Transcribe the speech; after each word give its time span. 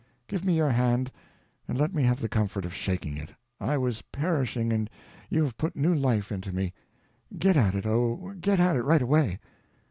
"Give 0.25 0.43
me 0.43 0.55
your 0.57 0.71
hand, 0.71 1.11
and 1.67 1.77
let 1.77 1.93
me 1.93 2.01
have 2.01 2.21
the 2.21 2.27
comfort 2.27 2.65
of 2.65 2.73
shaking 2.73 3.17
it. 3.17 3.35
I 3.59 3.77
was 3.77 4.01
perishing, 4.01 4.73
and 4.73 4.89
you 5.29 5.43
have 5.43 5.59
put 5.59 5.75
new 5.75 5.93
life 5.93 6.31
into 6.31 6.51
me. 6.51 6.73
Get 7.37 7.55
at 7.55 7.75
it, 7.75 7.85
oh, 7.85 8.33
get 8.41 8.59
at 8.59 8.75
it 8.75 8.81
right 8.81 9.03
away." 9.03 9.39